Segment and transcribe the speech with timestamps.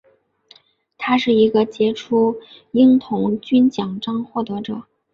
[0.97, 2.39] 他是一个杰出的
[2.71, 4.81] 鹰童军奖章获得者。